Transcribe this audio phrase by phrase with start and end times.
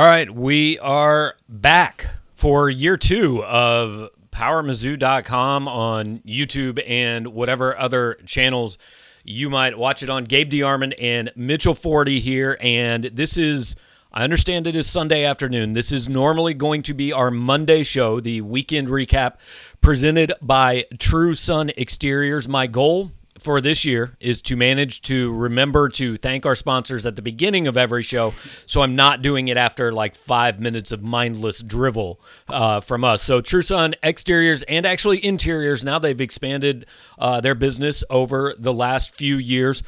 [0.00, 8.14] All right, we are back for year two of PowerMizzou.com on YouTube and whatever other
[8.24, 8.78] channels
[9.24, 10.24] you might watch it on.
[10.24, 13.76] Gabe DeArmond and Mitchell Forde here, and this is.
[14.10, 15.74] I understand it is Sunday afternoon.
[15.74, 19.34] This is normally going to be our Monday show, the weekend recap
[19.82, 22.48] presented by True Son Exteriors.
[22.48, 23.12] My goal
[23.42, 27.66] for this year is to manage to remember to thank our sponsors at the beginning
[27.66, 28.32] of every show.
[28.66, 33.22] So I'm not doing it after like five minutes of mindless drivel uh, from us.
[33.22, 35.84] So True Son exteriors and actually interiors.
[35.84, 36.86] Now they've expanded
[37.18, 39.82] uh, their business over the last few years.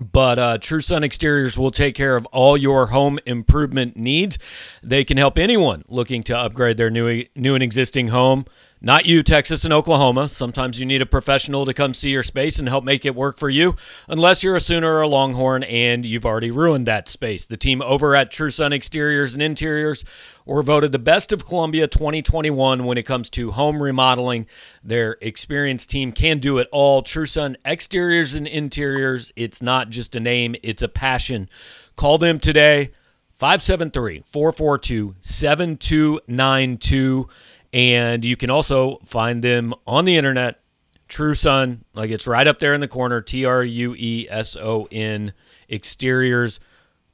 [0.00, 4.38] But uh, True Son Exteriors will take care of all your home improvement needs.
[4.82, 8.46] They can help anyone looking to upgrade their new, new and existing home.
[8.80, 10.28] Not you, Texas and Oklahoma.
[10.28, 13.36] Sometimes you need a professional to come see your space and help make it work
[13.36, 13.74] for you,
[14.06, 17.44] unless you're a Sooner or a Longhorn and you've already ruined that space.
[17.44, 20.04] The team over at True Son Exteriors and Interiors
[20.46, 24.46] were voted the best of Columbia 2021 when it comes to home remodeling.
[24.84, 27.02] Their experienced team can do it all.
[27.02, 31.50] True Son Exteriors and Interiors, it's not just a name, it's a passion.
[31.96, 32.92] Call them today,
[33.38, 37.28] 573 442 7292
[37.72, 40.60] and you can also find them on the internet.
[41.08, 43.22] True Son, like it's right up there in the corner.
[43.22, 45.32] T R U E S O N
[45.70, 46.60] exteriors.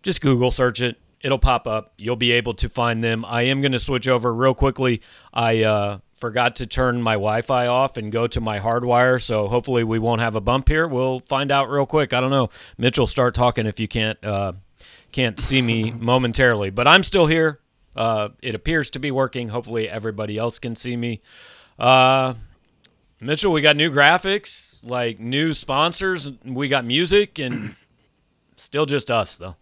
[0.03, 0.97] Just Google search it.
[1.21, 1.95] It'll pop up.
[1.97, 3.25] You'll be able to find them.
[3.25, 5.01] I am going to switch over real quickly.
[5.33, 9.23] I uh, forgot to turn my Wi Fi off and go to my hardwire.
[9.23, 10.87] So hopefully we won't have a bump here.
[10.87, 12.13] We'll find out real quick.
[12.13, 12.51] I don't know.
[12.77, 14.23] Mitchell, start talking if you can't.
[14.23, 14.53] Uh,
[15.13, 17.61] can't see me momentarily, but I'm still here.
[17.97, 19.49] Uh, it appears to be working.
[19.49, 21.21] Hopefully, everybody else can see me.
[21.79, 22.35] Uh,
[23.21, 26.31] Mitchell, we got new graphics, like new sponsors.
[26.45, 27.75] We got music, and
[28.57, 29.57] still just us, though.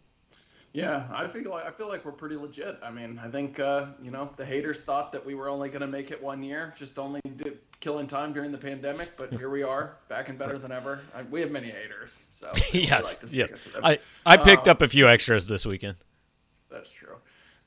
[0.73, 2.79] Yeah, I feel like I feel like we're pretty legit.
[2.83, 5.83] I mean, I think uh, you know the haters thought that we were only going
[5.83, 7.21] to make it one year, just only
[7.81, 9.15] killing time during the pandemic.
[9.19, 11.01] But here we are, back and better than ever.
[11.15, 13.51] I, we have many haters, so yes, like yes.
[13.85, 15.97] I I picked uh, up a few extras this weekend.
[16.71, 17.17] That's true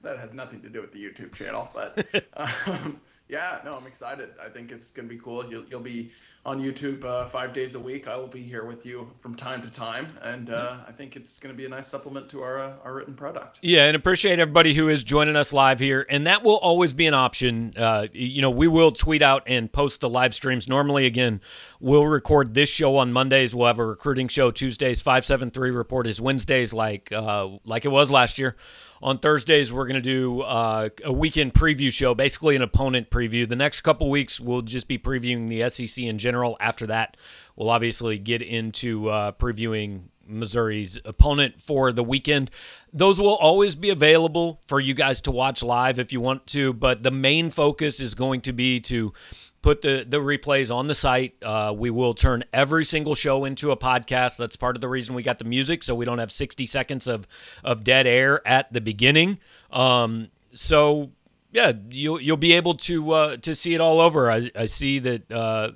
[0.05, 1.69] that has nothing to do with the YouTube channel.
[1.73, 2.05] But
[2.37, 4.29] um, yeah, no, I'm excited.
[4.43, 5.49] I think it's gonna be cool.
[5.49, 6.11] You'll you'll be
[6.45, 8.07] on YouTube uh, five days a week.
[8.07, 11.39] I will be here with you from time to time, and uh, I think it's
[11.39, 13.57] going to be a nice supplement to our uh, our written product.
[13.61, 17.07] Yeah, and appreciate everybody who is joining us live here, and that will always be
[17.07, 17.73] an option.
[17.75, 20.69] Uh, you know, we will tweet out and post the live streams.
[20.69, 21.41] Normally, again,
[21.79, 23.55] we'll record this show on Mondays.
[23.55, 25.01] We'll have a recruiting show Tuesdays.
[25.01, 28.55] Five seven three report is Wednesdays, like uh, like it was last year.
[29.01, 33.47] On Thursdays, we're going to do uh, a weekend preview show, basically an opponent preview.
[33.47, 36.34] The next couple weeks, we'll just be previewing the SEC in general.
[36.59, 37.17] After that,
[37.55, 42.51] we'll obviously get into uh, previewing Missouri's opponent for the weekend.
[42.93, 46.73] Those will always be available for you guys to watch live if you want to,
[46.73, 49.13] but the main focus is going to be to
[49.61, 51.35] put the the replays on the site.
[51.43, 54.37] Uh, we will turn every single show into a podcast.
[54.37, 57.07] That's part of the reason we got the music, so we don't have 60 seconds
[57.07, 57.27] of
[57.63, 59.39] of dead air at the beginning.
[59.71, 61.11] Um, so
[61.51, 64.29] yeah, you'll you'll be able to uh, to see it all over.
[64.31, 65.71] I, I see that uh,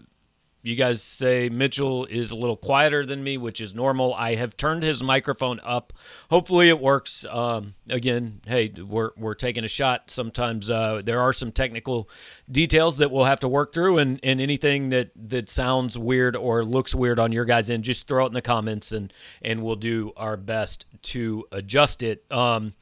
[0.61, 4.13] you guys say Mitchell is a little quieter than me, which is normal.
[4.13, 5.93] I have turned his microphone up.
[6.29, 7.25] Hopefully, it works.
[7.29, 10.11] Um, again, hey, we're, we're taking a shot.
[10.11, 12.09] Sometimes uh, there are some technical
[12.51, 16.65] details that we'll have to work through, and, and anything that, that sounds weird or
[16.65, 19.75] looks weird on your guys' end, just throw it in the comments, and, and we'll
[19.75, 22.25] do our best to adjust it.
[22.31, 22.73] Um,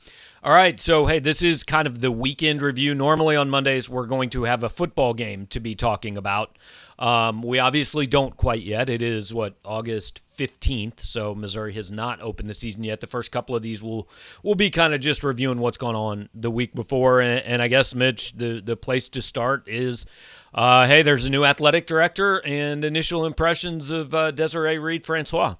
[0.44, 2.96] all right, so hey, this is kind of the weekend review.
[2.96, 6.58] Normally on Mondays, we're going to have a football game to be talking about.
[7.00, 8.90] Um, we obviously don't quite yet.
[8.90, 13.02] It is what August fifteenth, so Missouri has not opened the season yet.
[13.02, 14.10] The first couple of these will
[14.42, 17.68] will be kind of just reviewing what's gone on the week before, and, and I
[17.68, 20.08] guess Mitch, the the place to start is,
[20.56, 25.56] uh, hey, there's a new athletic director and initial impressions of uh, Desiree Reed Francois.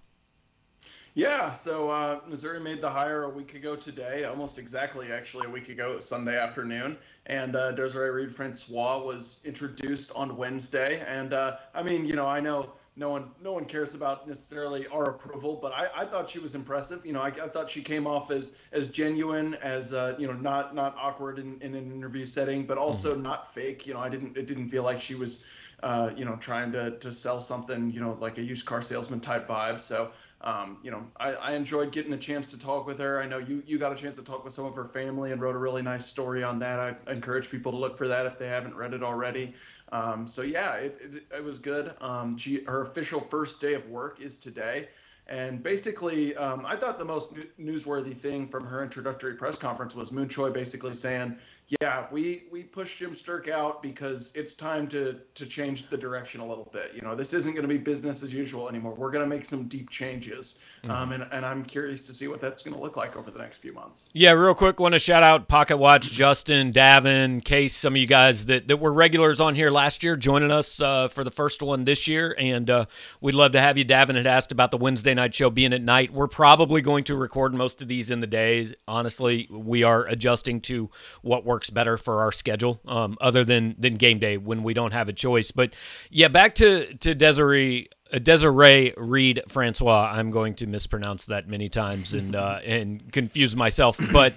[1.18, 5.50] Yeah, so uh, Missouri made the hire a week ago today, almost exactly actually a
[5.50, 6.96] week ago, Sunday afternoon.
[7.26, 11.04] And uh, Desiree Reed Francois was introduced on Wednesday.
[11.08, 14.86] And uh, I mean, you know, I know no one no one cares about necessarily
[14.90, 17.04] our approval, but I, I thought she was impressive.
[17.04, 20.34] You know, I, I thought she came off as as genuine, as uh, you know,
[20.34, 23.24] not not awkward in, in an interview setting, but also mm-hmm.
[23.24, 23.88] not fake.
[23.88, 25.46] You know, I didn't it didn't feel like she was,
[25.82, 29.20] uh, you know, trying to to sell something, you know, like a used car salesman
[29.20, 29.80] type vibe.
[29.80, 30.12] So
[30.42, 33.20] um, you know, I, I, enjoyed getting a chance to talk with her.
[33.20, 35.42] I know you, you got a chance to talk with some of her family and
[35.42, 36.80] wrote a really nice story on that.
[36.80, 39.56] I encourage people to look for that if they haven't read it already.
[39.92, 41.94] Um, so yeah, it, it, it, was good.
[42.02, 44.90] Um, she, her official first day of work is today.
[45.28, 50.12] And basically, um, I thought the most newsworthy thing from her introductory press conference was
[50.12, 51.36] Mun Choi basically saying,
[51.82, 56.40] yeah, we we pushed Jim Sterk out because it's time to to change the direction
[56.40, 56.94] a little bit.
[56.96, 58.94] You know, this isn't going to be business as usual anymore.
[58.94, 60.92] We're going to make some deep changes, mm-hmm.
[60.92, 63.40] um, and and I'm curious to see what that's going to look like over the
[63.40, 64.10] next few months.
[64.14, 68.08] Yeah, real quick, want to shout out Pocket Watch, Justin, Davin, Case, some of you
[68.08, 71.62] guys that that were regulars on here last year, joining us uh, for the first
[71.62, 72.86] one this year, and uh,
[73.20, 73.84] we'd love to have you.
[73.84, 76.14] Davin had asked about the Wednesday night show being at night.
[76.14, 78.74] We're probably going to record most of these in the days.
[78.88, 80.90] Honestly, we are adjusting to
[81.22, 84.76] what works works better for our schedule, um, other than than game day when we
[84.76, 85.50] don't have a choice.
[85.50, 85.76] But
[86.12, 90.12] yeah, back to to Desiree uh, Desiree Reed Francois.
[90.14, 94.00] I'm going to mispronounce that many times and uh, and confuse myself.
[94.12, 94.36] But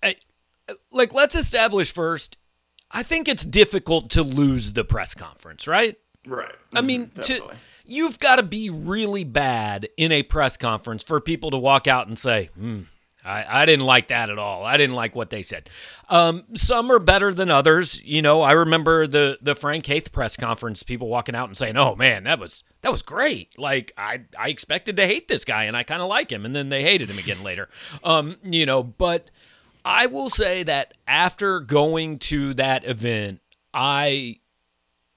[0.00, 0.14] I,
[0.92, 2.36] like, let's establish first.
[2.88, 5.96] I think it's difficult to lose the press conference, right?
[6.24, 6.54] Right.
[6.72, 11.20] I mean, mm-hmm, to, you've got to be really bad in a press conference for
[11.20, 12.82] people to walk out and say, hmm,
[13.24, 14.64] I, I didn't like that at all.
[14.64, 15.70] I didn't like what they said.
[16.08, 18.02] Um, some are better than others.
[18.02, 21.76] You know, I remember the the Frank Haith press conference, people walking out and saying,
[21.76, 25.64] "Oh man, that was that was great." Like I I expected to hate this guy,
[25.64, 27.68] and I kind of like him, and then they hated him again later.
[28.02, 29.30] Um, you know, but
[29.84, 33.40] I will say that after going to that event,
[33.72, 34.40] I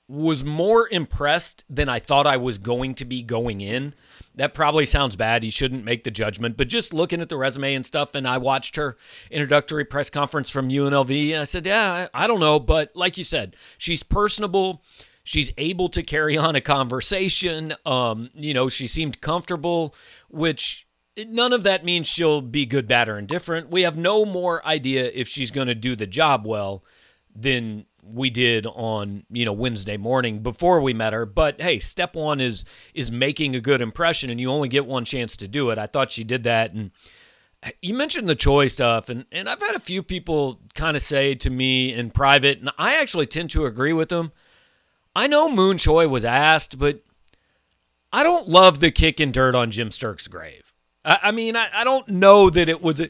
[0.07, 3.95] was more impressed than I thought I was going to be going in.
[4.35, 5.43] That probably sounds bad.
[5.43, 8.37] You shouldn't make the judgment, but just looking at the resume and stuff, and I
[8.37, 8.97] watched her
[9.31, 12.59] introductory press conference from UNLV, and I said, Yeah, I, I don't know.
[12.59, 14.83] But like you said, she's personable.
[15.23, 17.73] She's able to carry on a conversation.
[17.85, 19.95] Um, you know, she seemed comfortable,
[20.29, 20.87] which
[21.17, 23.69] none of that means she'll be good, bad, or indifferent.
[23.69, 26.83] We have no more idea if she's going to do the job well
[27.35, 31.25] than we did on you know Wednesday morning before we met her.
[31.25, 35.05] But hey, step one is is making a good impression, and you only get one
[35.05, 35.77] chance to do it.
[35.77, 36.91] I thought she did that, and
[37.63, 41.01] eh, you mentioned the Choi stuff, and and I've had a few people kind of
[41.01, 44.31] say to me in private, and I actually tend to agree with them.
[45.15, 47.01] I know Mun Choi was asked, but
[48.11, 50.73] I don't love the kicking dirt on Jim Sterk's grave.
[51.03, 53.01] I, I mean, I, I don't know that it was.
[53.01, 53.09] A,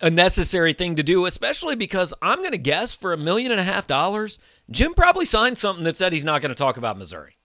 [0.00, 3.60] a necessary thing to do, especially because I'm going to guess for a million and
[3.60, 4.38] a half dollars,
[4.70, 7.36] Jim probably signed something that said he's not going to talk about Missouri.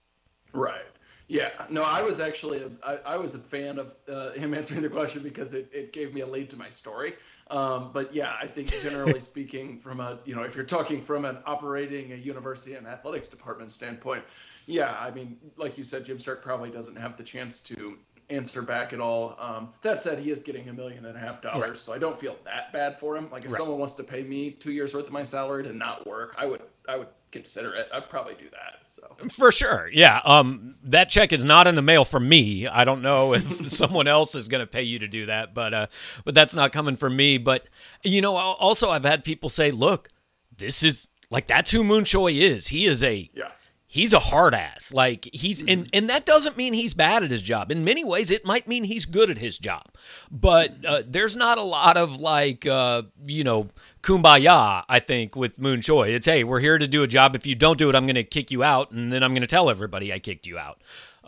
[0.52, 0.82] Right.
[1.28, 1.50] Yeah.
[1.68, 4.88] No, I was actually a, I, I was a fan of uh, him answering the
[4.88, 7.14] question because it, it gave me a lead to my story.
[7.50, 11.24] Um, but yeah, I think generally speaking, from a you know, if you're talking from
[11.24, 14.24] an operating a university and athletics department standpoint,
[14.66, 17.98] yeah, I mean, like you said, Jim Sterk probably doesn't have the chance to
[18.30, 19.36] answer back at all.
[19.38, 21.76] Um, that said, he is getting a million and a half dollars, right.
[21.76, 23.28] so I don't feel that bad for him.
[23.30, 23.58] Like if right.
[23.58, 26.46] someone wants to pay me two years worth of my salary to not work, I
[26.46, 27.88] would I would consider it.
[27.92, 28.80] I'd probably do that.
[28.86, 30.20] So for sure, yeah.
[30.24, 32.66] Um, that check is not in the mail from me.
[32.66, 35.74] I don't know if someone else is going to pay you to do that, but
[35.74, 35.86] uh,
[36.24, 37.38] but that's not coming from me.
[37.38, 37.66] But
[38.02, 40.08] you know, also I've had people say, look,
[40.56, 42.68] this is like that's who Mun Choi is.
[42.68, 43.50] He is a yeah
[43.90, 44.94] he's a hard ass.
[44.94, 47.70] Like he's and and that doesn't mean he's bad at his job.
[47.70, 49.86] In many ways, it might mean he's good at his job.
[50.30, 53.68] But uh, there's not a lot of like uh, you know
[54.02, 54.84] kumbaya.
[54.88, 57.34] I think with Mun Choi, it's hey, we're here to do a job.
[57.34, 59.42] If you don't do it, I'm going to kick you out, and then I'm going
[59.42, 60.80] to tell everybody I kicked you out.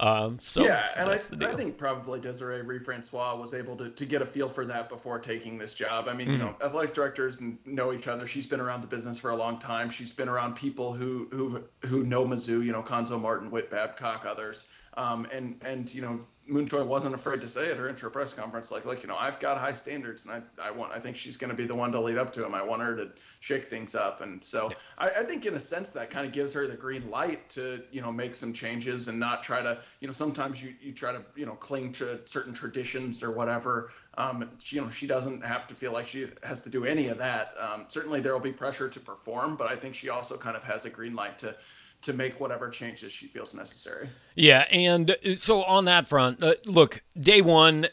[0.03, 4.05] Um, so yeah, and I, I, think probably Desiree Reed Francois was able to, to
[4.05, 6.09] get a feel for that before taking this job.
[6.09, 6.33] I mean, mm-hmm.
[6.33, 8.27] you know, athletic directors know each other.
[8.27, 9.91] She's been around the business for a long time.
[9.91, 12.65] She's been around people who who who know Mizzou.
[12.65, 14.67] You know, Cuonzo Martin, Whit Babcock, others.
[14.97, 18.35] Um, and and you know, Mun Choi wasn't afraid to say at her intro press
[18.35, 21.17] conference, like, look, you know, I've got high standards, and I, I want, I think
[21.17, 22.55] she's going to be the one to lead up to him.
[22.55, 24.77] I want her to shake things up, and so yeah.
[24.99, 27.83] I, I think in a sense that kind of gives her the green light to,
[27.93, 31.13] you know, make some changes and not try to, you know, sometimes you you try
[31.13, 33.91] to, you know, cling to certain traditions or whatever.
[34.19, 37.19] Um, you know, she doesn't have to feel like she has to do any of
[37.19, 37.55] that.
[37.59, 40.65] Um, certainly there will be pressure to perform, but I think she also kind of
[40.65, 41.55] has a green light to
[42.03, 44.09] to make whatever changes she feels necessary.
[44.35, 47.87] Yeah, and so on that front, uh, look, day one,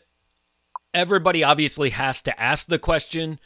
[0.94, 3.40] everybody obviously has to ask the question.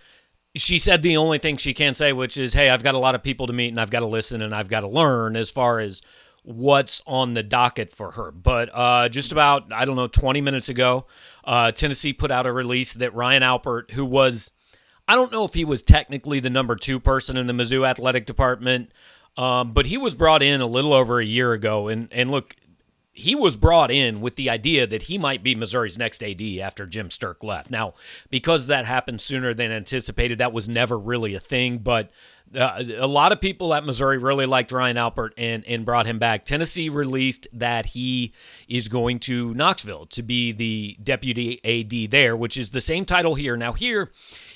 [0.55, 3.15] She said the only thing she can say, which is, "Hey, I've got a lot
[3.15, 5.49] of people to meet, and I've got to listen, and I've got to learn." As
[5.49, 6.01] far as
[6.43, 10.69] what's on the docket for her, but uh, just about I don't know, 20 minutes
[10.69, 11.07] ago,
[11.43, 14.51] uh, Tennessee put out a release that Ryan Alpert, who was
[15.07, 18.25] I don't know if he was technically the number two person in the Mizzou athletic
[18.25, 18.91] department,
[19.37, 22.55] um, but he was brought in a little over a year ago, and and look,
[23.13, 26.85] he was brought in with the idea that he might be Missouri's next AD after
[26.85, 27.69] Jim Sterk left.
[27.69, 27.93] Now,
[28.29, 31.77] because that happened sooner than anticipated, that was never really a thing.
[31.77, 32.09] But
[32.55, 36.19] uh, a lot of people at Missouri really liked Ryan Alpert and and brought him
[36.19, 36.45] back.
[36.45, 38.33] Tennessee released that he
[38.67, 43.35] is going to Knoxville to be the deputy AD there, which is the same title
[43.35, 43.57] here.
[43.57, 44.11] Now here,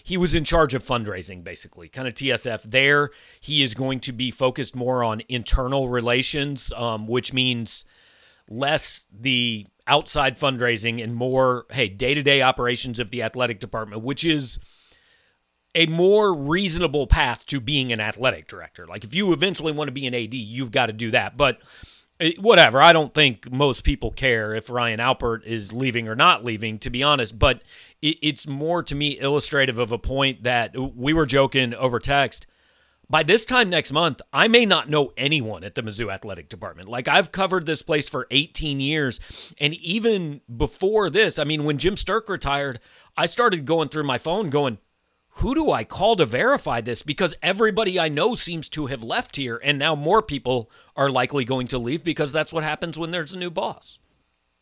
[0.08, 2.64] he was in charge of fundraising, basically, kind of TSF.
[2.64, 3.10] There,
[3.42, 7.84] he is going to be focused more on internal relations, um, which means
[8.50, 14.02] less the outside fundraising and more, hey, day to day operations of the athletic department,
[14.02, 14.60] which is
[15.76, 18.88] a more reasonable path to being an athletic director.
[18.88, 21.36] Like if you eventually want to be an AD, you've got to do that.
[21.36, 21.60] But
[22.20, 26.44] eh, whatever, I don't think most people care if Ryan Alpert is leaving or not
[26.44, 27.38] leaving, to be honest.
[27.38, 27.62] But
[28.02, 32.46] it's more to me illustrative of a point that we were joking over text
[33.10, 36.90] by this time next month, I may not know anyone at the Mizzou Athletic Department.
[36.90, 39.20] Like I've covered this place for 18 years.
[39.60, 42.80] And even before this, I mean, when Jim Sterk retired,
[43.16, 44.78] I started going through my phone going,
[45.38, 47.04] who do I call to verify this?
[47.04, 49.60] Because everybody I know seems to have left here.
[49.64, 53.34] And now more people are likely going to leave because that's what happens when there's
[53.34, 54.00] a new boss.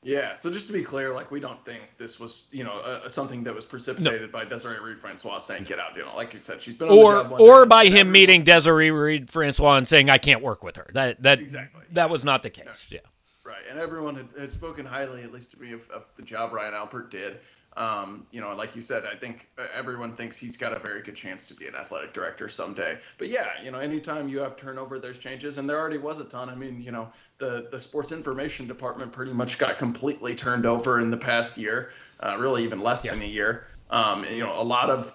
[0.04, 0.36] Yeah.
[0.36, 3.44] So just to be clear, like we don't think this was, you know, uh, something
[3.46, 4.40] that was precipitated no.
[4.40, 7.26] by Desiree Reed Francois saying "get out." You know, like you said, she's been or
[7.40, 11.24] or by him meeting Desiree Reed Francois and saying "I can't work with her." That
[11.24, 12.88] that exactly that was not the case.
[12.92, 13.00] Yeah.
[13.44, 16.52] Right, and everyone had, had spoken highly, at least to me, of, of the job
[16.52, 17.40] Ryan Alpert did.
[17.78, 21.02] Um, you know, like you said, I think uh, everyone thinks he's got a very
[21.02, 22.98] good chance to be an athletic director someday.
[23.18, 26.26] But yeah, you know, anytime you have turnover, there's changes, and there already was a
[26.26, 26.50] ton.
[26.50, 31.02] I mean, you know, the the sports information department pretty much got completely turned over
[31.02, 31.92] in the past year,
[32.22, 33.68] uh, really even less than a year.
[33.90, 35.14] Um, and, you know, a lot of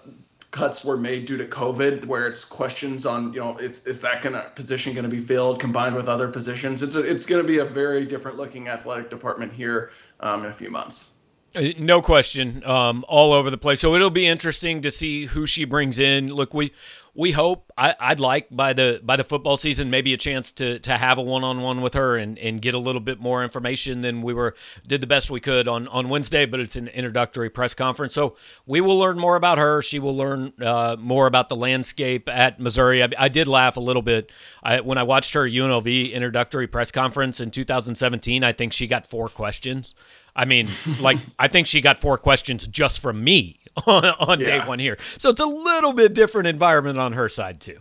[0.51, 4.21] cuts were made due to COVID, where it's questions on, you know, is is that
[4.21, 6.83] gonna position going to be filled combined with other positions?
[6.83, 10.51] It's a, it's going to be a very different looking athletic department here um, in
[10.51, 11.11] a few months.
[11.53, 13.81] Uh, no question, um, all over the place.
[13.81, 16.33] So it'll be interesting to see who she brings in.
[16.33, 16.71] Look, we
[17.13, 20.79] we hope I, would like by the by the football season maybe a chance to
[20.79, 23.43] to have a one on one with her and, and get a little bit more
[23.43, 24.55] information than we were
[24.87, 26.45] did the best we could on on Wednesday.
[26.45, 29.81] But it's an introductory press conference, so we will learn more about her.
[29.81, 33.03] She will learn uh, more about the landscape at Missouri.
[33.03, 34.31] I, I did laugh a little bit
[34.63, 38.45] I, when I watched her UNLV introductory press conference in 2017.
[38.45, 39.93] I think she got four questions.
[40.35, 40.67] I mean,
[40.99, 44.45] like I think she got four questions just from me on, on yeah.
[44.45, 44.97] day one here.
[45.17, 47.79] So it's a little bit different environment on her side too.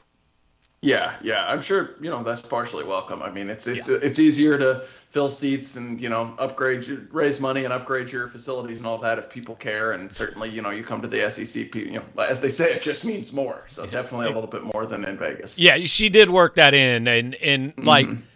[0.82, 3.22] Yeah, yeah, I'm sure you know that's partially welcome.
[3.22, 3.98] I mean, it's it's yeah.
[4.00, 8.28] it's easier to fill seats and you know upgrade, your, raise money and upgrade your
[8.28, 9.92] facilities and all that if people care.
[9.92, 12.80] And certainly, you know, you come to the SEC, you know, as they say, it
[12.80, 13.64] just means more.
[13.68, 13.90] So yeah.
[13.90, 15.58] definitely a little bit more than in Vegas.
[15.58, 18.06] Yeah, she did work that in, and and like.
[18.06, 18.26] Mm-hmm I,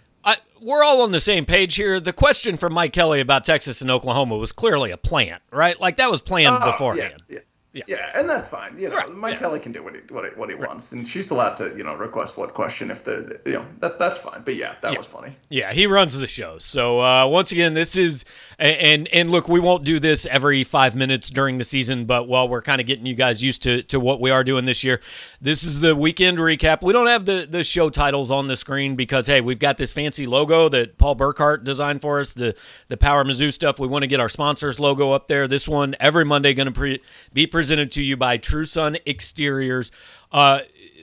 [0.65, 2.01] we're all on the same page here.
[2.01, 5.79] The question from Mike Kelly about Texas and Oklahoma was clearly a plant, right?
[5.79, 7.23] Like that was planned oh, beforehand.
[7.29, 7.41] Yeah, yeah.
[7.75, 7.83] Yeah.
[7.89, 8.79] yeah, and that's fine.
[8.79, 9.13] You know, right.
[9.13, 9.41] Mike yeah.
[9.41, 10.69] Kelly can do what he what he, what he right.
[10.69, 13.99] wants, and she's allowed to you know request what question if the you know that
[13.99, 14.43] that's fine.
[14.45, 15.37] But yeah, that was funny.
[15.49, 16.59] Yeah, he runs the show.
[16.59, 18.25] So uh, once again, this is
[18.59, 22.49] and and look, we won't do this every five minutes during the season, but while
[22.49, 25.01] we're kind of getting you guys used to to what we are doing this year,
[25.41, 26.83] this is the weekend recap.
[26.83, 29.93] We don't have the the show titles on the screen because hey, we've got this
[29.93, 32.35] fancy logo that Paul Burkhart designed for us.
[32.35, 32.55] The
[32.89, 33.79] the Power Mizzou stuff.
[33.79, 35.49] We want to get our sponsors logo up there.
[35.49, 39.91] This one every Monday going to pre- be presented to you by TrueSon Exteriors.
[40.33, 40.61] Uh,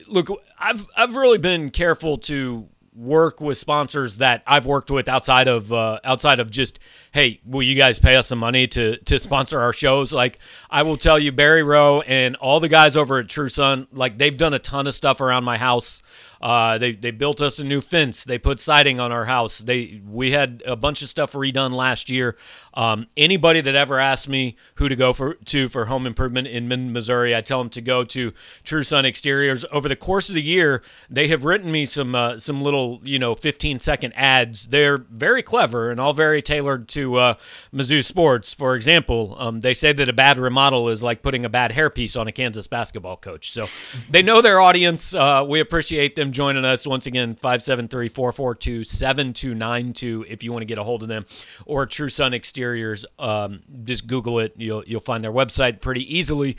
[0.08, 0.28] look,
[0.58, 5.72] I've I've really been careful to work with sponsors that I've worked with outside of
[5.72, 6.78] uh, outside of just
[7.12, 10.12] hey, will you guys pay us some money to to sponsor our shows?
[10.12, 10.38] Like
[10.70, 14.36] I will tell you, Barry Rowe and all the guys over at TrueSon, like they've
[14.36, 16.02] done a ton of stuff around my house
[16.42, 18.24] uh, they they built us a new fence.
[18.24, 19.58] They put siding on our house.
[19.58, 22.36] They we had a bunch of stuff redone last year.
[22.74, 26.92] Um, anybody that ever asked me who to go for to for home improvement in
[26.92, 28.32] Missouri, I tell them to go to
[28.64, 29.64] True Son Exteriors.
[29.70, 33.20] Over the course of the year, they have written me some uh, some little you
[33.20, 34.66] know 15 second ads.
[34.66, 37.34] They're very clever and all very tailored to uh,
[37.72, 38.52] Mizzou sports.
[38.52, 42.20] For example, um, they say that a bad remodel is like putting a bad hairpiece
[42.20, 43.52] on a Kansas basketball coach.
[43.52, 43.68] So
[44.10, 45.14] they know their audience.
[45.14, 50.84] Uh, we appreciate them joining us once again 573-442-7292 if you want to get a
[50.84, 51.26] hold of them
[51.66, 56.56] or TrueSon Exteriors um, just google it you'll you'll find their website pretty easily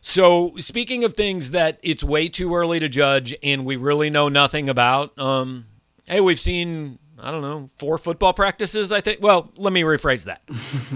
[0.00, 4.28] so speaking of things that it's way too early to judge and we really know
[4.28, 5.66] nothing about um,
[6.06, 9.22] hey we've seen I don't know, four football practices, I think.
[9.22, 10.42] Well, let me rephrase that.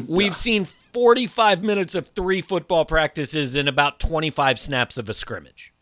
[0.07, 0.33] We've yeah.
[0.33, 5.73] seen 45 minutes of three football practices and about 25 snaps of a scrimmage.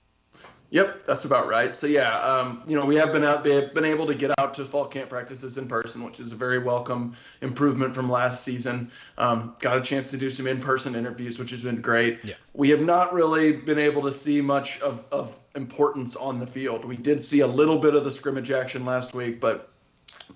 [0.71, 1.75] Yep, that's about right.
[1.75, 4.67] So yeah, um, you know, we have been out, been able to get out to
[4.67, 8.91] fall camp practices in person, which is a very welcome improvement from last season.
[9.17, 12.21] Um, got a chance to do some in-person interviews, which has been great.
[12.23, 12.35] Yeah.
[12.53, 16.85] We have not really been able to see much of, of importance on the field.
[16.85, 19.71] We did see a little bit of the scrimmage action last week, but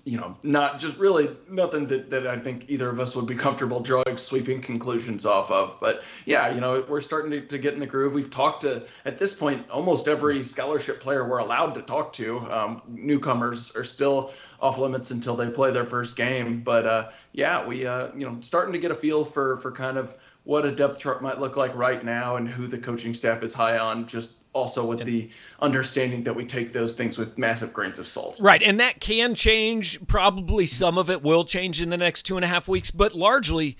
[0.05, 3.35] you know, not just really nothing that, that I think either of us would be
[3.35, 5.77] comfortable drawing sweeping conclusions off of.
[5.79, 8.13] But yeah, you know, we're starting to, to get in the groove.
[8.13, 12.39] We've talked to, at this point, almost every scholarship player we're allowed to talk to.
[12.51, 16.61] Um, newcomers are still off limits until they play their first game.
[16.61, 19.97] But uh, yeah, we, uh, you know, starting to get a feel for, for kind
[19.97, 23.43] of what a depth chart might look like right now and who the coaching staff
[23.43, 25.29] is high on just also with the
[25.59, 28.39] understanding that we take those things with massive grains of salt.
[28.39, 28.61] Right.
[28.63, 29.99] And that can change.
[30.07, 33.13] Probably some of it will change in the next two and a half weeks, but
[33.13, 33.77] largely,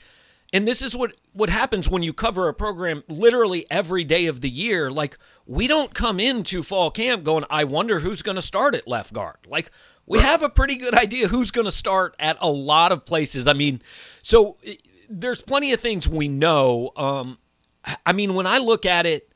[0.51, 4.41] and this is what, what happens when you cover a program literally every day of
[4.41, 4.91] the year.
[4.91, 8.87] Like, we don't come into fall camp going, I wonder who's going to start at
[8.87, 9.37] left guard.
[9.47, 9.71] Like,
[10.05, 10.27] we right.
[10.27, 13.47] have a pretty good idea who's going to start at a lot of places.
[13.47, 13.81] I mean,
[14.21, 14.57] so
[15.09, 16.91] there's plenty of things we know.
[16.95, 17.37] Um,
[18.05, 19.32] I mean, when I look at it,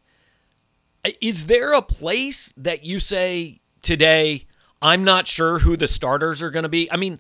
[1.22, 4.46] is there a place that you say today,
[4.82, 6.92] I'm not sure who the starters are going to be?
[6.92, 7.20] I mean,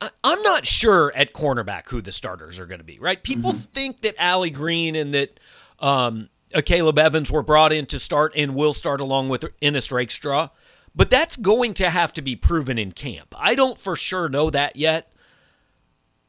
[0.00, 3.22] I'm not sure at cornerback who the starters are going to be, right?
[3.22, 3.72] People mm-hmm.
[3.72, 5.40] think that Allie Green and that
[5.78, 6.28] um,
[6.64, 10.48] Caleb Evans were brought in to start and will start along with Ennis Rakestraw,
[10.94, 13.34] but that's going to have to be proven in camp.
[13.38, 15.12] I don't for sure know that yet.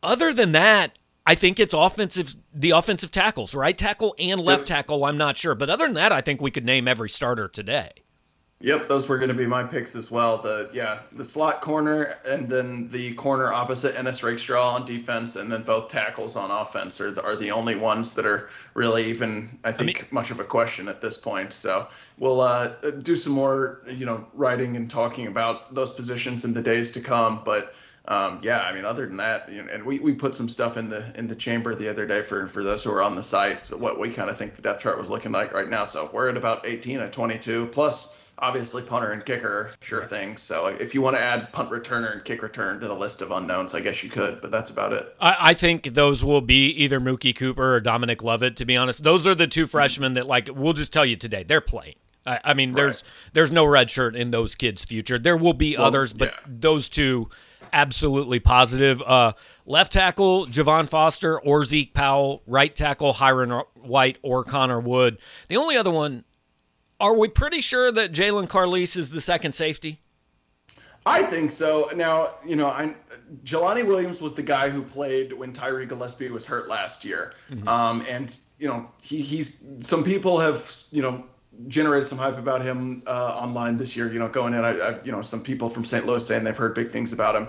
[0.01, 5.03] Other than that, I think it's offensive, the offensive tackles, right tackle and left tackle.
[5.03, 7.91] I'm not sure, but other than that, I think we could name every starter today.
[8.61, 10.37] Yep, those were going to be my picks as well.
[10.37, 15.51] The yeah, the slot corner and then the corner opposite Ennis Rakestraw on defense, and
[15.51, 19.59] then both tackles on offense are the, are the only ones that are really even
[19.63, 21.53] I think I mean, much of a question at this point.
[21.53, 21.87] So
[22.17, 22.69] we'll uh,
[23.03, 27.01] do some more you know writing and talking about those positions in the days to
[27.01, 27.75] come, but
[28.07, 30.77] um, yeah, I mean, other than that, you know, and we, we put some stuff
[30.77, 33.23] in the in the chamber the other day for for those who are on the
[33.23, 33.65] site.
[33.65, 35.83] So what we kind of think the depth chart was looking like right now.
[35.85, 38.13] So we're at about 18 at 22 plus.
[38.39, 40.37] Obviously, punter and kicker, sure thing.
[40.37, 43.31] So if you want to add punt returner and kick return to the list of
[43.31, 45.15] unknowns, I guess you could, but that's about it.
[45.19, 48.55] I, I think those will be either Mookie Cooper or Dominic Lovett.
[48.57, 51.41] To be honest, those are the two freshmen that, like, we'll just tell you today,
[51.41, 51.95] they're playing.
[52.27, 52.75] I, I mean, right.
[52.75, 55.17] there's there's no red shirt in those kids' future.
[55.17, 56.39] There will be well, others, but yeah.
[56.45, 57.29] those two
[57.73, 59.01] absolutely positive.
[59.01, 59.33] Uh,
[59.65, 62.41] left tackle, Javon Foster or Zeke Powell.
[62.47, 65.17] Right tackle, Hyrin White or Connor Wood.
[65.49, 66.23] The only other one,
[66.99, 69.99] are we pretty sure that Jaylon Carlies is the second safety?
[71.05, 71.89] I think so.
[71.95, 72.93] Now, you know, I,
[73.45, 77.33] Jelani Williams was the guy who played when Tyree Gillespie was hurt last year.
[77.49, 77.67] Mm-hmm.
[77.67, 81.23] Um, and, you know, he, he's some people have, you know,
[81.67, 84.11] generated some hype about him uh, online this year.
[84.11, 86.05] You know, going in, I, I, you know, some people from St.
[86.05, 87.47] Louis saying they've heard big things about him.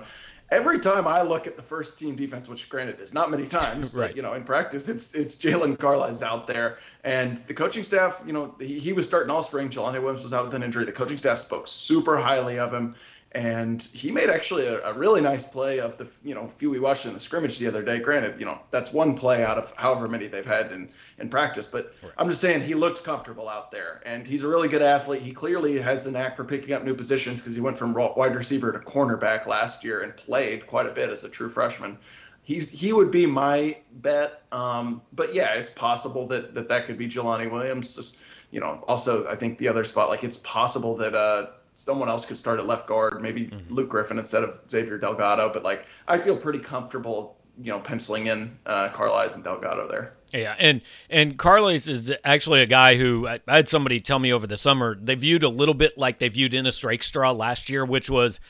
[0.51, 3.93] Every time I look at the first team defense, which granted is not many times,
[3.95, 4.09] right.
[4.09, 8.23] but you know, in practice, it's it's Jaylon Carlies out there, and the coaching staff.
[8.27, 9.69] You know, he, he was starting all spring.
[9.69, 10.85] Jelani Williams was out with an injury.
[10.85, 12.95] The coaching staff spoke super highly of him
[13.33, 16.79] and he made actually a, a, really nice play of the you know few we
[16.79, 17.99] watched in the scrimmage the other day.
[17.99, 20.89] Granted, you know that's one play out of however many they've had in
[21.19, 22.13] in practice, but right.
[22.17, 25.21] I'm just saying he looked comfortable out there, and he's a really good athlete.
[25.21, 28.35] He clearly has an knack for picking up new positions because he went from wide
[28.35, 31.99] receiver to cornerback last year and played quite a bit as a true freshman.
[32.43, 36.97] He's he would be my bet, um, but yeah, it's possible that that that could
[36.97, 37.95] be Jelani Williams.
[37.95, 38.17] Just,
[38.51, 42.25] you know, also I think the other spot, like it's possible that uh, someone else
[42.25, 43.73] could start at left guard, maybe mm-hmm.
[43.73, 45.51] Luke Griffin instead of Xavier Delgado.
[45.53, 50.15] But like, I feel pretty comfortable, you know, penciling in uh, Carlies and Delgado there.
[50.33, 54.33] Yeah, and and Carlies is actually a guy who I, I, had somebody tell me
[54.33, 57.85] over the summer they viewed a little bit like they viewed Ennis Rakestraw last year,
[57.85, 58.41] which was,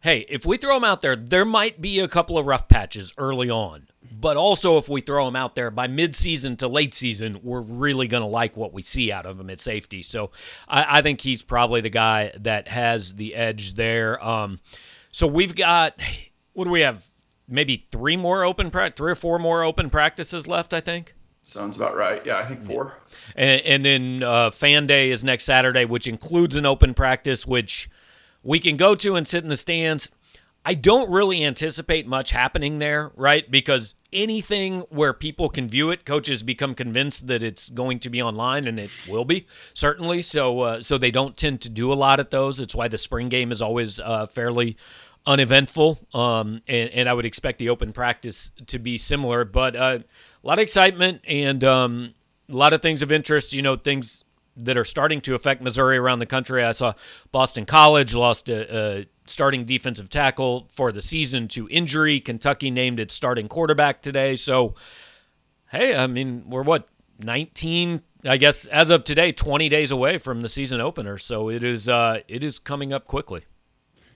[0.00, 3.12] hey, if we throw him out there, there might be a couple of rough patches
[3.18, 3.88] early on.
[4.20, 8.08] But also, if we throw him out there by mid-season to late season, we're really
[8.08, 10.02] going to like what we see out of him at safety.
[10.02, 10.30] So
[10.66, 14.24] I, I, think he's probably the guy that has the edge there.
[14.24, 14.60] Um,
[15.12, 16.00] so we've got
[16.54, 17.06] what do we have?
[17.46, 20.74] Maybe three more open pra- three or four more open practices left.
[20.74, 21.14] I think.
[21.42, 22.24] Sounds about right.
[22.26, 22.94] Yeah, I think four.
[23.34, 27.88] And, and then uh, Fan Day is next Saturday, which includes an open practice, which
[28.42, 30.08] we can go to and sit in the stands.
[30.64, 33.50] I don't really anticipate much happening there, right?
[33.50, 38.20] Because anything where people can view it, coaches become convinced that it's going to be
[38.20, 40.20] online, and it will be certainly.
[40.20, 42.60] So, uh, so they don't tend to do a lot at those.
[42.60, 44.76] It's why the spring game is always uh, fairly
[45.26, 49.44] uneventful, um, and, and, I would expect the open practice to be similar.
[49.44, 49.98] But uh,
[50.42, 52.14] a lot of excitement and um,
[52.50, 53.52] a lot of things of interest.
[53.52, 54.24] You know, things
[54.58, 56.62] that are starting to affect Missouri around the country.
[56.62, 56.94] I saw
[57.32, 62.20] Boston College lost a, a starting defensive tackle for the season to injury.
[62.20, 64.36] Kentucky named its starting quarterback today.
[64.36, 64.74] So,
[65.70, 66.88] hey, I mean, we're what
[67.22, 71.18] 19 I guess as of today 20 days away from the season opener.
[71.18, 73.44] So it is uh it is coming up quickly.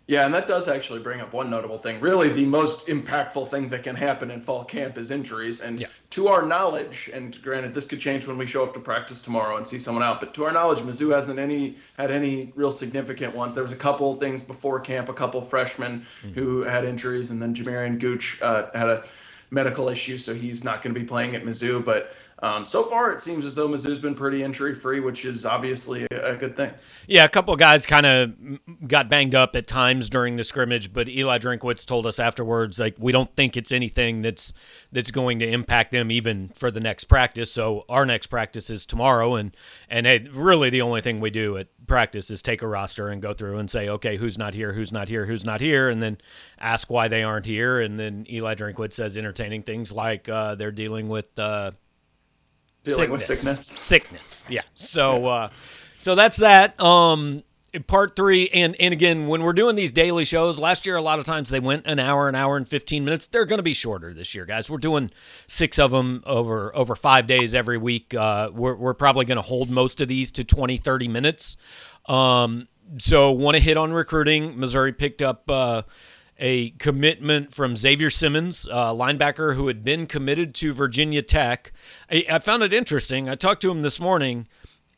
[0.08, 2.00] Yeah, and that does actually bring up one notable thing.
[2.00, 5.60] Really, the most impactful thing that can happen in fall camp is injuries.
[5.60, 5.86] And yeah.
[6.10, 9.56] to our knowledge, and granted, this could change when we show up to practice tomorrow
[9.56, 13.34] and see someone out, but to our knowledge, Mizzou hasn't any had any real significant
[13.34, 13.54] ones.
[13.54, 16.32] There was a couple things before camp, a couple freshmen mm-hmm.
[16.32, 19.04] who had injuries, and then Jamarian Gooch uh, had a
[19.50, 21.84] medical issue, so he's not going to be playing at Mizzou.
[21.84, 25.46] But um, so far, it seems as though Mizzou's been pretty injury free, which is
[25.46, 26.72] obviously a, good thing.
[27.06, 28.34] Yeah, a couple guys kind of
[28.88, 32.96] got banged up at times during the scrimmage, but Eli Drinkwitz told us afterwards, like
[32.98, 34.52] we don't think it's anything that's
[34.90, 37.52] that's going to impact them even for the next practice.
[37.52, 39.56] So our next practice is tomorrow, and
[39.88, 43.22] and hey, really the only thing we do at practice is take a roster and
[43.22, 46.02] go through and say, okay, who's not here, who's not here, who's not here, and
[46.02, 46.18] then
[46.58, 47.80] ask why they aren't here.
[47.80, 51.38] And then Eli Drinkwitz says entertaining things like uh, they're dealing with.
[51.38, 51.70] Uh,
[52.84, 53.28] dealing sickness.
[53.28, 53.66] with sickness.
[53.66, 54.44] Sickness.
[54.48, 54.62] Yeah.
[54.74, 55.50] So uh,
[55.98, 56.80] so that's that.
[56.80, 57.42] Um
[57.86, 61.18] part three and and again when we're doing these daily shows last year a lot
[61.18, 63.72] of times they went an hour an hour and 15 minutes they're going to be
[63.72, 65.10] shorter this year guys we're doing
[65.46, 69.42] six of them over over five days every week uh, we're, we're probably going to
[69.42, 71.56] hold most of these to 20 30 minutes
[72.08, 72.68] um,
[72.98, 75.80] so want to hit on recruiting missouri picked up uh,
[76.42, 81.72] a commitment from Xavier Simmons, uh, linebacker who had been committed to Virginia Tech.
[82.10, 83.28] I, I, found it interesting.
[83.28, 84.48] I talked to him this morning,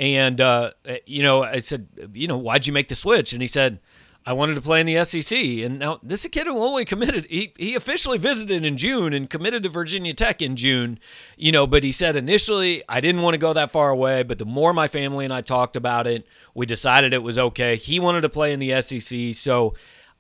[0.01, 0.71] and uh,
[1.05, 3.35] you know, I said, you know, why'd you make the switch?
[3.35, 3.81] And he said,
[4.25, 5.39] I wanted to play in the SEC.
[5.39, 7.27] And now this is a kid who only committed.
[7.27, 10.99] He he officially visited in June and committed to Virginia Tech in June.
[11.37, 14.23] You know, but he said initially I didn't want to go that far away.
[14.23, 17.77] But the more my family and I talked about it, we decided it was okay.
[17.77, 19.75] He wanted to play in the SEC, so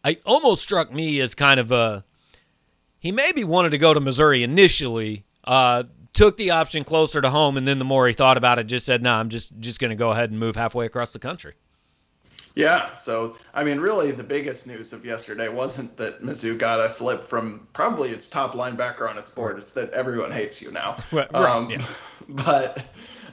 [0.05, 2.05] I almost struck me as kind of a
[2.99, 7.57] he maybe wanted to go to Missouri initially, uh, took the option closer to home,
[7.57, 9.81] and then the more he thought about it, just said, "No, nah, I'm just just
[9.81, 11.55] going to go ahead and move halfway across the country."
[12.55, 16.89] Yeah, so I mean, really, the biggest news of yesterday wasn't that Mizzou got a
[16.89, 19.59] flip from probably its top linebacker on its board.
[19.59, 20.97] It's that everyone hates you now.
[21.13, 21.85] Right, um, yeah.
[22.29, 22.85] But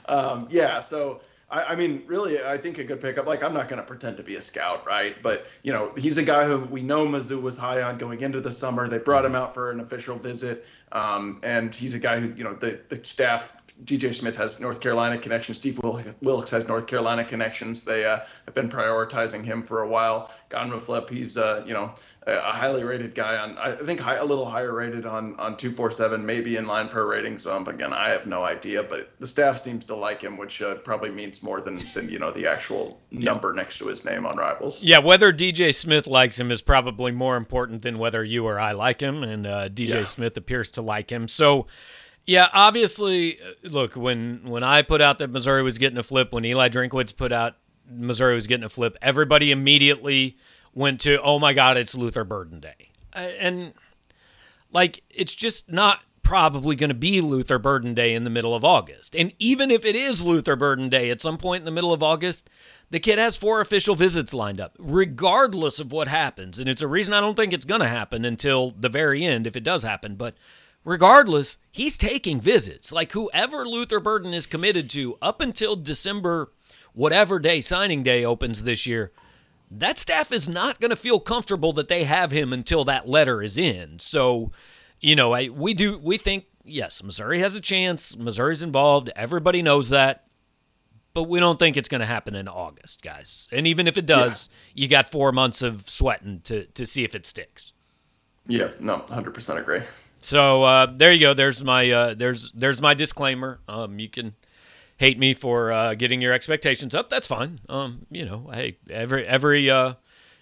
[0.06, 1.20] um, yeah, so
[1.52, 3.26] I, I, mean, really, I think a good pickup.
[3.26, 5.22] Like, I'm not going to pretend to be a scout, right?
[5.22, 8.40] But you know, he's a guy who we know Mizzou was high on going into
[8.40, 8.88] the summer.
[8.88, 12.42] They brought him out for an official visit, um, and he's a guy who you
[12.42, 13.52] know the the staff
[13.84, 15.58] DJ Smith has North Carolina connections.
[15.58, 15.80] Steve
[16.22, 17.82] Wilks has North Carolina connections.
[17.82, 20.30] They uh, have been prioritizing him for a while.
[20.50, 21.08] Got him flip.
[21.10, 21.94] He's uh, you know
[22.26, 25.56] a, a, highly rated guy on I think high, a little higher rated on on
[25.56, 27.38] 247, maybe in line for a rating.
[27.38, 30.62] So um, again, I have no idea, but the staff seems to like him, which
[30.62, 34.26] uh, probably means more than than you know the actual number next to his name
[34.26, 34.82] on Rivals.
[34.82, 38.72] Yeah, whether DJ Smith likes him is probably more important than whether you or I
[38.72, 40.04] like him, and uh, DJ yeah.
[40.04, 41.26] Smith appears to like him.
[41.26, 41.66] So.
[42.26, 46.32] Yeah, obviously, uh, look when when I put out that Missouri was getting a flip,
[46.32, 47.56] when Eli Drinkwitz put out
[47.90, 50.36] Missouri was getting a flip, everybody immediately
[50.72, 53.74] went to, "Oh my God, it's Luther Burden Day," and
[54.72, 58.64] like it's just not probably going to be Luther Burden Day in the middle of
[58.64, 59.14] August.
[59.14, 62.02] And even if it is Luther Burden Day at some point in the middle of
[62.02, 62.48] August,
[62.90, 66.58] the kid has four official visits lined up, regardless of what happens.
[66.58, 69.46] And it's a reason I don't think it's going to happen until the very end,
[69.46, 70.14] if it does happen.
[70.14, 70.36] But
[70.84, 72.92] regardless, he's taking visits.
[72.92, 76.52] Like whoever Luther Burden is committed to up until December,
[76.92, 79.12] whatever day signing day opens this year,
[79.70, 83.42] that staff is not going to feel comfortable that they have him until that letter
[83.42, 83.98] is in.
[83.98, 84.52] So,
[85.00, 88.16] you know, I, we do we think yes, Missouri has a chance.
[88.16, 89.10] Missouri's involved.
[89.16, 90.24] Everybody knows that.
[91.14, 93.46] But we don't think it's going to happen in August, guys.
[93.52, 94.82] And even if it does, yeah.
[94.82, 97.72] you got 4 months of sweating to to see if it sticks.
[98.46, 99.82] Yeah, no, 100% agree.
[100.22, 101.34] So uh, there you go.
[101.34, 103.60] There's my uh, there's there's my disclaimer.
[103.68, 104.34] Um, you can
[104.96, 107.10] hate me for uh, getting your expectations up.
[107.10, 107.60] That's fine.
[107.68, 109.94] Um, you know, hey, every every uh,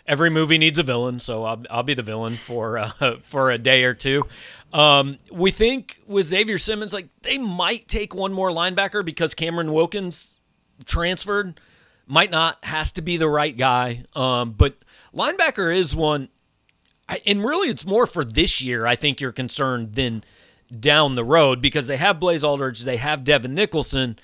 [0.07, 3.59] every movie needs a villain, so I'll I'll be the villain for uh, for a
[3.59, 4.27] day or two.
[4.73, 9.73] Um, we think with Xavier Simmons, like they might take one more linebacker because Cameron
[9.73, 10.39] Wilkins
[10.85, 11.59] transferred.
[12.07, 14.05] Might not has to be the right guy.
[14.15, 14.77] Um, but
[15.15, 16.29] linebacker is one
[17.27, 18.87] And really, it's more for this year.
[18.87, 20.25] I think you're concerned than
[20.79, 24.17] down the road because they have Blaze Alldredge, they have Devin Nicholson,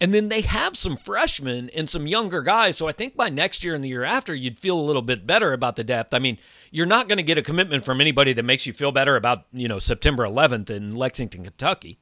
[0.00, 2.76] and then they have some freshmen and some younger guys.
[2.76, 5.26] So I think by next year and the year after, you'd feel a little bit
[5.26, 6.14] better about the depth.
[6.14, 6.38] I mean,
[6.70, 9.46] you're not going to get a commitment from anybody that makes you feel better about
[9.52, 11.98] you know September 11th in Lexington, Kentucky.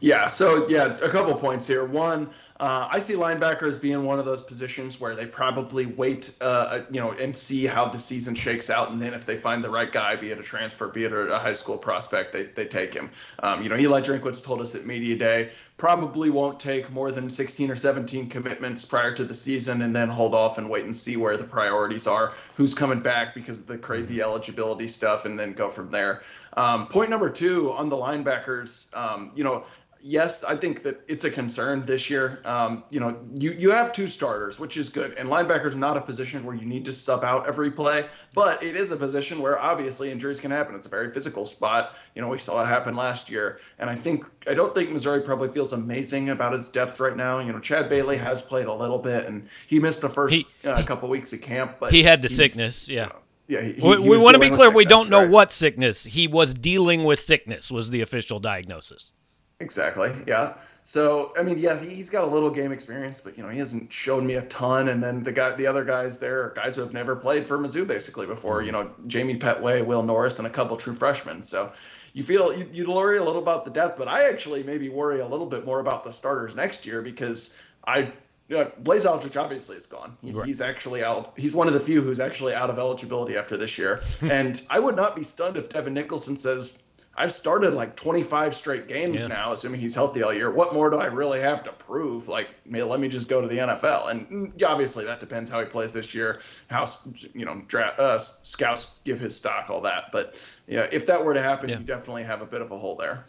[0.00, 0.26] Yeah.
[0.26, 1.84] So yeah, a couple points here.
[1.84, 6.34] One, Uh, I see linebacker as being one of those positions where they probably wait,
[6.40, 9.62] uh, you know, and see how the season shakes out, and then if they find
[9.62, 12.64] the right guy, be it a transfer, be it a high school prospect, they, they
[12.66, 13.10] take him.
[13.44, 17.30] Um, you know, Eli Drinkwitz told us at media day probably won't take more than
[17.30, 20.94] 16 or 17 commitments prior to the season, and then hold off and wait and
[20.94, 25.38] see where the priorities are, who's coming back because of the crazy eligibility stuff, and
[25.38, 26.22] then go from there.
[26.56, 29.64] Um, point number two on the linebackers, um, you know,
[30.00, 32.40] yes, I think that it's a concern this year.
[32.44, 35.96] Um, you know, you you have two starters, which is good, and linebacker is not
[35.96, 39.40] a position where you need to sub out every play, but it is a position
[39.40, 40.74] where obviously injuries can happen.
[40.74, 41.94] It's a very physical spot.
[42.14, 45.22] You know, we saw it happen last year, and I think I don't think Missouri
[45.22, 47.38] probably feels amazing about its depth right now.
[47.38, 50.46] You know, Chad Bailey has played a little bit, and he missed the first he,
[50.64, 52.88] uh, couple weeks of camp, but he had the sickness.
[52.88, 53.04] Yeah.
[53.04, 53.16] You know,
[53.48, 54.70] yeah, he, we, we want to be clear.
[54.70, 55.30] We don't know right.
[55.30, 57.18] what sickness he was dealing with.
[57.18, 59.10] Sickness was the official diagnosis.
[59.60, 60.12] Exactly.
[60.26, 60.54] Yeah.
[60.84, 63.92] So I mean, yeah, he's got a little game experience, but you know, he hasn't
[63.92, 64.88] shown me a ton.
[64.88, 67.58] And then the guy, the other guys there are guys who have never played for
[67.58, 68.62] Mizzou basically before.
[68.62, 68.88] You mm-hmm.
[68.88, 71.42] know, Jamie Petway, Will Norris, and a couple true freshmen.
[71.42, 71.72] So
[72.14, 75.20] you feel you, you worry a little about the depth, but I actually maybe worry
[75.20, 78.12] a little bit more about the starters next year because I
[78.48, 80.16] yeah, Blaze Alldredge obviously is gone.
[80.22, 80.46] He, right.
[80.46, 81.34] He's actually out.
[81.36, 84.00] He's one of the few who's actually out of eligibility after this year.
[84.22, 86.82] and I would not be stunned if Devin Nicholson says,
[87.18, 89.28] I've started like 25 straight games yeah.
[89.28, 90.52] now, assuming he's healthy all year.
[90.52, 92.28] What more do I really have to prove?
[92.28, 94.10] Like, let me just go to the NFL.
[94.10, 96.86] And mm, obviously, that depends how he plays this year, how
[97.34, 100.04] you know draft, uh, scouts give his stock, all that.
[100.12, 101.78] But yeah, if that were to happen, yeah.
[101.78, 103.24] you definitely have a bit of a hole there.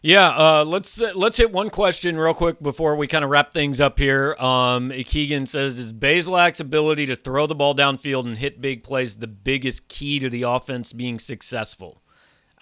[0.00, 3.52] Yeah, uh, let's uh, let's hit one question real quick before we kind of wrap
[3.52, 4.34] things up here.
[4.36, 9.16] Um, Keegan says, "Is Bazelak's ability to throw the ball downfield and hit big plays
[9.16, 12.00] the biggest key to the offense being successful?"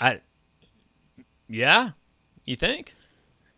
[0.01, 0.21] I
[1.53, 1.91] yeah,
[2.45, 2.95] you think?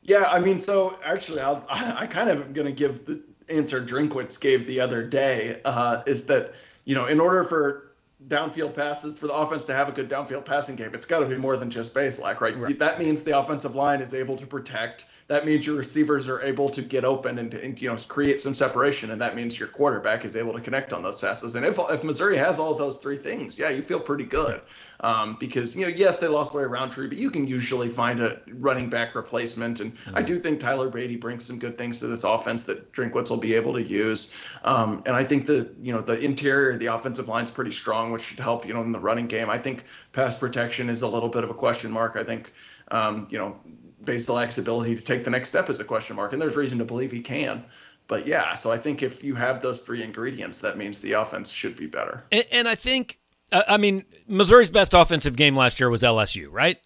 [0.02, 3.80] Yeah, I mean, so actually, I'll, I kind of am going to give the answer
[3.80, 6.54] Drinkwitz gave the other day uh, is that
[6.84, 7.83] you know in order for
[8.28, 11.26] downfield passes for the offense to have a good downfield passing game, it's got to
[11.26, 12.58] be more than just Bazelak, right?
[12.58, 12.78] right?
[12.78, 16.68] That means the offensive line is able to protect that means your receivers are able
[16.68, 20.24] to get open and, and, you know create some separation, and that means your quarterback
[20.24, 21.54] is able to connect on those passes.
[21.54, 24.60] And if if Missouri has all of those three things, yeah, you feel pretty good
[25.00, 28.40] um, because you know yes they lost Larry Rountree, but you can usually find a
[28.52, 29.80] running back replacement.
[29.80, 30.16] And mm-hmm.
[30.16, 33.38] I do think Tyler Badie brings some good things to this offense that Drinkwitz will
[33.38, 34.32] be able to use.
[34.62, 38.22] Um, and I think the you know the interior, the offensive line's pretty strong, which
[38.22, 39.50] should help you know in the running game.
[39.50, 42.16] I think pass protection is a little bit of a question mark.
[42.16, 42.52] I think
[42.92, 43.58] um, you know
[44.04, 46.84] Bazelak's ability to take the next step is a question mark, and there's reason to
[46.84, 47.64] believe he can.
[48.06, 51.50] But yeah, so I think if you have those three ingredients, that means the offense
[51.50, 52.24] should be better.
[52.30, 53.18] And, and I think,
[53.50, 56.78] uh, I mean, Missouri's best offensive game last year was LSU, right?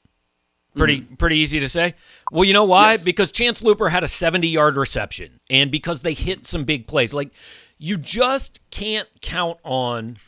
[0.76, 1.14] Pretty mm-hmm.
[1.14, 1.94] pretty easy to say.
[2.30, 2.92] Well, you know why?
[2.92, 3.04] Yes.
[3.04, 7.12] Because Chance Luper had a 70-yard reception and because they hit some big plays.
[7.12, 7.32] Like
[7.78, 10.18] you just can't count on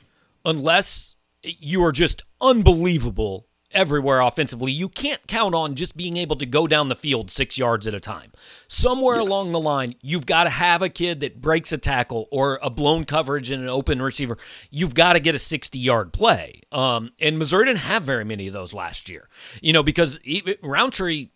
[0.44, 4.72] unless you are just unbelievable everywhere offensively.
[4.72, 7.94] You can't count on just being able to go down the field six yards at
[7.94, 8.32] a time.
[8.68, 9.26] Somewhere yes.
[9.26, 12.70] along the line, you've got to have a kid that breaks a tackle or a
[12.70, 14.38] blown coverage and an open receiver.
[14.70, 16.62] You've got to get a 60 yard play.
[16.72, 19.28] Um, and Missouri didn't have very many of those last year,
[19.62, 20.18] you know, because
[20.62, 21.30] Rountree, like,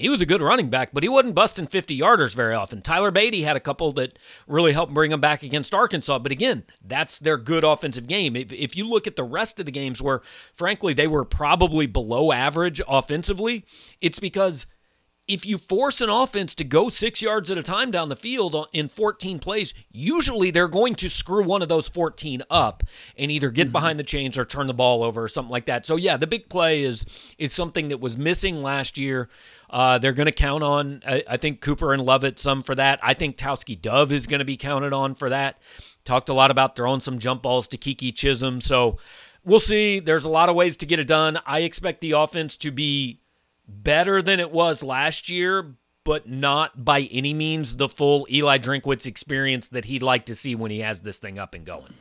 [0.00, 2.80] he was a good running back, but he wasn't busting 50 yarders very often.
[2.80, 6.18] Tyler Badie had a couple that really helped bring him back against Arkansas.
[6.20, 8.34] But again, that's their good offensive game.
[8.34, 10.22] If, if you look at the rest of the games where,
[10.54, 13.66] frankly, they were probably below average offensively,
[14.00, 14.66] it's because
[15.30, 18.66] if you force an offense to go six yards at a time down the field
[18.72, 22.82] in 14 plays, usually they're going to screw one of those 14 up
[23.16, 23.72] and either get mm-hmm.
[23.72, 25.86] behind the chains or turn the ball over or something like that.
[25.86, 27.06] So yeah, the big play is
[27.38, 29.28] is something that was missing last year.
[29.70, 32.98] Uh, they're going to count on, I, I, think, Cooper and Lovett some for that.
[33.04, 35.60] I think Tauskie Dove is going to be counted on for that.
[36.04, 38.60] Talked a lot about throwing some jump balls to Keke Chism.
[38.60, 38.98] So
[39.44, 40.00] we'll see.
[40.00, 41.38] There's a lot of ways to get it done.
[41.46, 43.20] I expect the offense to be
[43.70, 49.06] better than it was last year, but not by any means the full Eli Drinkwitz
[49.06, 51.92] experience that he'd like to see when he has this thing up and going.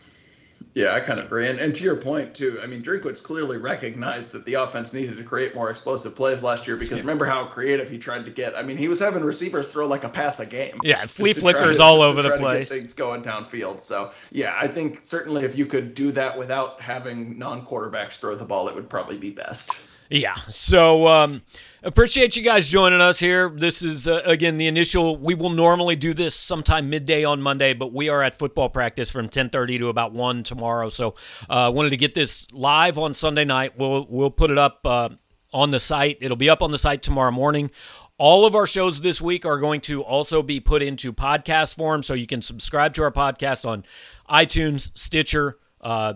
[0.76, 1.48] Yeah, I kind of agree.
[1.48, 5.18] And, and to your point, too, I mean, Drinkwitz clearly recognized that the offense needed
[5.18, 8.56] to create more explosive plays last year because remember how creative he tried to get.
[8.56, 10.78] I mean, he was having receivers throw like a pass a game.
[10.84, 12.70] Yeah, flea flickers to, all over the place.
[12.70, 13.80] things going downfield.
[13.80, 18.36] So, yeah, I think certainly if you could do that without having non quarterbacks throw
[18.36, 19.72] the ball, it would probably be best.
[20.10, 20.34] Yeah.
[20.50, 21.44] So um,
[21.84, 23.50] appreciate you guys joining us here.
[23.50, 25.16] This is uh, again the initial.
[25.18, 29.12] We will normally do this sometime midday on Monday, but we are at football practice
[29.12, 30.90] from 10:30 to about one tomorrow.
[30.90, 31.14] So
[31.48, 33.78] uh, wanted to get this live on Sunday night.
[33.78, 35.10] We'll we'll put it up uh,
[35.54, 36.18] on the site.
[36.22, 37.70] It'll be up on the site tomorrow morning.
[38.18, 42.02] All of our shows this week are going to also be put into podcast form,
[42.02, 43.86] so you can subscribe to our podcast on
[44.28, 46.16] iTunes, Stitcher, uh,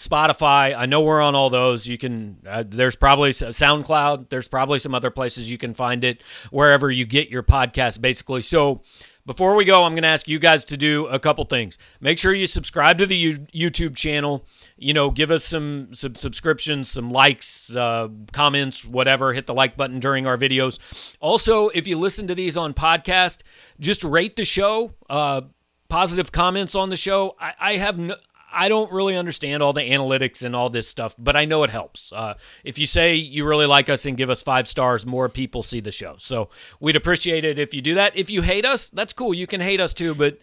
[0.00, 0.74] Spotify.
[0.74, 1.86] I know we're on all those.
[1.86, 2.38] You can.
[2.46, 4.30] Uh, there's probably SoundCloud.
[4.30, 8.40] There's probably some other places you can find it wherever you get your podcast, basically.
[8.40, 8.82] So.
[9.26, 11.76] Before we go, I'm going to ask you guys to do a couple things.
[12.00, 14.46] Make sure you subscribe to the YouTube channel.
[14.76, 19.34] You know, give us some, some subscriptions, some likes, uh, comments, whatever.
[19.34, 20.78] Hit the like button during our videos.
[21.20, 23.42] Also, if you listen to these on podcast,
[23.78, 24.94] just rate the show.
[25.08, 25.42] Uh,
[25.88, 27.36] positive comments on the show.
[27.38, 28.16] I, I have no,
[28.52, 31.70] I don't really understand all the analytics and all this stuff, but I know it
[31.70, 32.12] helps.
[32.12, 32.34] Uh,
[32.64, 35.80] if you say you really like us and give us five stars, more people see
[35.80, 36.16] the show.
[36.18, 36.48] So
[36.80, 38.16] we'd appreciate it if you do that.
[38.16, 39.32] If you hate us, that's cool.
[39.34, 40.38] You can hate us too, but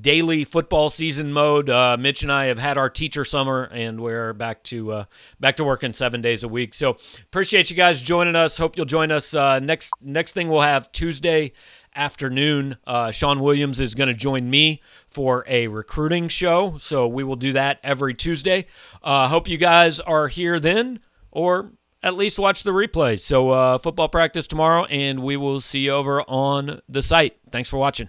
[0.00, 1.68] daily football season mode.
[1.68, 5.04] Uh, Mitch and I have had our teacher summer, and we're back to uh,
[5.40, 6.74] back to working seven days a week.
[6.74, 8.56] So appreciate you guys joining us.
[8.56, 9.92] Hope you'll join us uh, next.
[10.00, 11.52] Next thing we'll have Tuesday
[11.94, 12.76] afternoon.
[12.86, 16.76] Uh, Sean Williams is going to join me for a recruiting show.
[16.78, 18.66] So we will do that every Tuesday.
[19.02, 21.00] Uh, hope you guys are here then,
[21.30, 23.18] or at least watch the replay.
[23.18, 27.36] So uh, football practice tomorrow, and we will see you over on the site.
[27.50, 28.08] Thanks for watching.